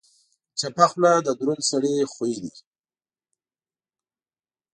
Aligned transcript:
چپه 0.59 0.85
خوله، 0.91 1.11
د 1.21 1.27
دروند 1.39 1.61
سړي 1.71 1.95
خوی 2.13 2.33
دی. 2.41 2.53